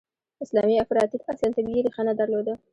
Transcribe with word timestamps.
اسلامي 0.43 0.75
افراطیت 0.83 1.21
اصلاً 1.31 1.47
طبیعي 1.57 1.81
ریښه 1.85 2.01
نه 2.07 2.13
درلوده. 2.19 2.53